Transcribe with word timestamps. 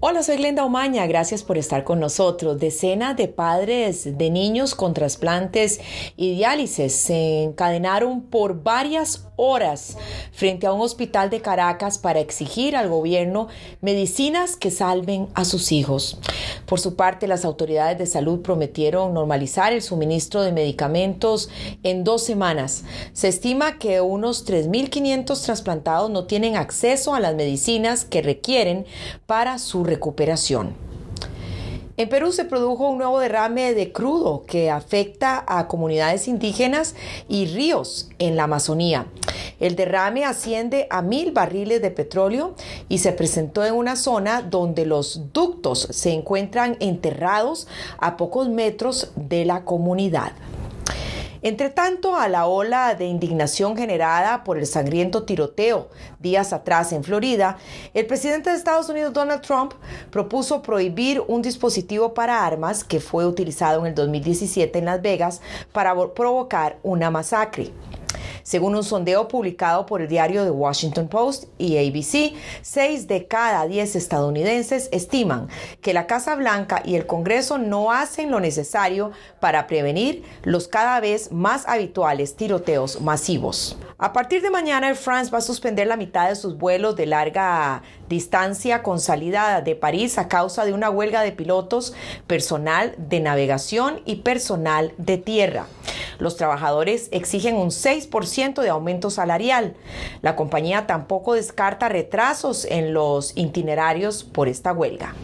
Hola, 0.00 0.22
soy 0.22 0.36
Glenda 0.36 0.64
Omaña, 0.64 1.08
gracias 1.08 1.42
por 1.42 1.58
estar 1.58 1.82
con 1.82 1.98
nosotros. 1.98 2.60
Decenas 2.60 3.16
de 3.16 3.26
padres 3.26 4.16
de 4.16 4.30
niños 4.30 4.76
con 4.76 4.94
trasplantes 4.94 5.80
y 6.16 6.36
diálisis 6.36 6.92
se 6.92 7.42
encadenaron 7.42 8.22
por 8.22 8.62
varias 8.62 9.24
horas 9.34 9.96
frente 10.30 10.68
a 10.68 10.72
un 10.72 10.82
hospital 10.82 11.30
de 11.30 11.40
Caracas 11.40 11.98
para 11.98 12.20
exigir 12.20 12.76
al 12.76 12.88
gobierno 12.88 13.48
medicinas 13.80 14.54
que 14.54 14.70
salven 14.70 15.28
a 15.34 15.44
sus 15.44 15.72
hijos. 15.72 16.20
Por 16.66 16.78
su 16.78 16.94
parte, 16.96 17.26
las 17.26 17.44
autoridades 17.44 17.98
de 17.98 18.06
salud 18.06 18.40
prometieron 18.40 19.14
normalizar 19.14 19.72
el 19.72 19.80
suministro 19.82 20.42
de 20.42 20.52
medicamentos 20.52 21.48
en 21.82 22.04
dos 22.04 22.22
semanas. 22.22 22.84
Se 23.12 23.28
estima 23.28 23.78
que 23.78 24.00
unos 24.00 24.46
3.500 24.46 25.44
trasplantados 25.44 26.10
no 26.10 26.26
tienen 26.26 26.56
acceso 26.56 27.14
a 27.14 27.20
las 27.20 27.34
medicinas 27.34 28.04
que 28.04 28.22
requieren 28.22 28.86
para 29.26 29.58
su 29.58 29.82
recuperación. 29.82 29.97
En 31.98 32.08
Perú 32.08 32.30
se 32.30 32.44
produjo 32.44 32.88
un 32.88 32.98
nuevo 32.98 33.18
derrame 33.18 33.74
de 33.74 33.90
crudo 33.90 34.44
que 34.46 34.70
afecta 34.70 35.44
a 35.48 35.66
comunidades 35.66 36.28
indígenas 36.28 36.94
y 37.28 37.46
ríos 37.46 38.08
en 38.20 38.36
la 38.36 38.44
Amazonía. 38.44 39.06
El 39.58 39.74
derrame 39.74 40.24
asciende 40.24 40.86
a 40.90 41.02
mil 41.02 41.32
barriles 41.32 41.82
de 41.82 41.90
petróleo 41.90 42.54
y 42.88 42.98
se 42.98 43.10
presentó 43.10 43.64
en 43.64 43.74
una 43.74 43.96
zona 43.96 44.42
donde 44.42 44.86
los 44.86 45.32
ductos 45.32 45.88
se 45.90 46.12
encuentran 46.12 46.76
enterrados 46.78 47.66
a 47.98 48.16
pocos 48.16 48.48
metros 48.48 49.10
de 49.16 49.44
la 49.44 49.64
comunidad. 49.64 50.30
Entre 51.42 51.70
tanto, 51.70 52.16
a 52.16 52.28
la 52.28 52.46
ola 52.46 52.94
de 52.94 53.06
indignación 53.06 53.76
generada 53.76 54.44
por 54.44 54.58
el 54.58 54.66
sangriento 54.66 55.22
tiroteo 55.22 55.88
días 56.18 56.52
atrás 56.52 56.92
en 56.92 57.04
Florida, 57.04 57.58
el 57.94 58.06
presidente 58.06 58.50
de 58.50 58.56
Estados 58.56 58.88
Unidos 58.88 59.12
Donald 59.12 59.42
Trump 59.42 59.72
propuso 60.10 60.62
prohibir 60.62 61.22
un 61.28 61.42
dispositivo 61.42 62.14
para 62.14 62.44
armas 62.44 62.82
que 62.82 63.00
fue 63.00 63.26
utilizado 63.26 63.80
en 63.80 63.86
el 63.86 63.94
2017 63.94 64.78
en 64.78 64.84
Las 64.84 65.00
Vegas 65.00 65.40
para 65.72 65.94
provocar 66.14 66.78
una 66.82 67.10
masacre. 67.10 67.72
Según 68.48 68.74
un 68.74 68.82
sondeo 68.82 69.28
publicado 69.28 69.84
por 69.84 70.00
el 70.00 70.08
diario 70.08 70.42
The 70.42 70.50
Washington 70.50 71.08
Post 71.08 71.44
y 71.58 71.76
ABC, 71.76 72.34
6 72.62 73.06
de 73.06 73.26
cada 73.26 73.66
10 73.66 73.94
estadounidenses 73.94 74.88
estiman 74.90 75.48
que 75.82 75.92
la 75.92 76.06
Casa 76.06 76.34
Blanca 76.34 76.80
y 76.82 76.94
el 76.94 77.06
Congreso 77.06 77.58
no 77.58 77.92
hacen 77.92 78.30
lo 78.30 78.40
necesario 78.40 79.12
para 79.38 79.66
prevenir 79.66 80.24
los 80.44 80.66
cada 80.66 80.98
vez 80.98 81.30
más 81.30 81.68
habituales 81.68 82.36
tiroteos 82.36 83.02
masivos. 83.02 83.76
A 83.98 84.14
partir 84.14 84.40
de 84.40 84.48
mañana, 84.48 84.88
Air 84.88 84.96
France 84.96 85.30
va 85.30 85.38
a 85.38 85.42
suspender 85.42 85.86
la 85.86 85.98
mitad 85.98 86.30
de 86.30 86.34
sus 86.34 86.56
vuelos 86.56 86.96
de 86.96 87.04
larga 87.04 87.82
distancia 88.08 88.82
con 88.82 88.98
salida 88.98 89.60
de 89.60 89.76
París 89.76 90.16
a 90.16 90.28
causa 90.28 90.64
de 90.64 90.72
una 90.72 90.88
huelga 90.88 91.20
de 91.20 91.32
pilotos, 91.32 91.92
personal 92.26 92.94
de 92.96 93.20
navegación 93.20 94.00
y 94.06 94.22
personal 94.22 94.94
de 94.96 95.18
tierra. 95.18 95.66
Los 96.18 96.36
trabajadores 96.36 97.08
exigen 97.12 97.56
un 97.56 97.68
6% 97.68 98.60
de 98.60 98.68
aumento 98.68 99.10
salarial. 99.10 99.74
La 100.22 100.36
compañía 100.36 100.86
tampoco 100.86 101.34
descarta 101.34 101.88
retrasos 101.88 102.64
en 102.64 102.92
los 102.92 103.36
itinerarios 103.36 104.24
por 104.24 104.48
esta 104.48 104.72
huelga. 104.72 105.14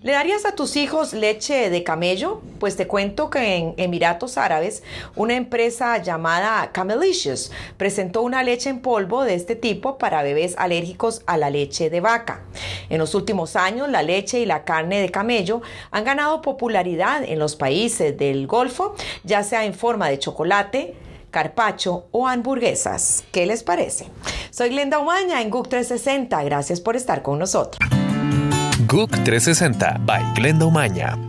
¿Le 0.00 0.12
darías 0.12 0.44
a 0.44 0.54
tus 0.54 0.76
hijos 0.76 1.12
leche 1.12 1.70
de 1.70 1.82
camello? 1.82 2.40
Pues 2.60 2.76
te 2.76 2.86
cuento 2.86 3.30
que 3.30 3.56
en 3.56 3.74
Emiratos 3.78 4.38
Árabes 4.38 4.84
una 5.16 5.34
empresa 5.34 5.98
llamada 5.98 6.70
Camelicious 6.70 7.50
presentó 7.76 8.22
una 8.22 8.44
leche 8.44 8.70
en 8.70 8.80
polvo 8.80 9.24
de 9.24 9.34
este 9.34 9.56
tipo 9.56 9.98
para 9.98 10.22
bebés 10.22 10.54
alérgicos 10.56 11.22
a 11.26 11.36
la 11.36 11.50
leche 11.50 11.90
de 11.90 12.00
vaca. 12.00 12.42
En 12.90 12.98
los 12.98 13.16
últimos 13.16 13.56
años 13.56 13.88
la 13.88 14.04
leche 14.04 14.38
y 14.38 14.46
la 14.46 14.62
carne 14.62 15.00
de 15.00 15.10
camello 15.10 15.62
han 15.90 16.04
ganado 16.04 16.42
popularidad 16.42 17.24
en 17.24 17.40
los 17.40 17.56
países 17.56 18.16
del 18.16 18.46
Golfo, 18.46 18.94
ya 19.24 19.42
sea 19.42 19.64
en 19.64 19.74
forma 19.74 20.08
de 20.08 20.20
chocolate, 20.20 20.94
carpacho 21.32 22.06
o 22.12 22.28
hamburguesas. 22.28 23.24
¿Qué 23.32 23.46
les 23.46 23.64
parece? 23.64 24.06
Soy 24.50 24.68
Glenda 24.68 25.00
Umaña 25.00 25.42
en 25.42 25.50
GUC 25.50 25.68
360. 25.70 26.40
Gracias 26.44 26.80
por 26.80 26.94
estar 26.94 27.22
con 27.22 27.40
nosotros. 27.40 27.97
GUC 28.88 29.10
360 29.22 29.98
by 30.06 30.32
Glenda 30.34 30.64
Umaña. 30.64 31.27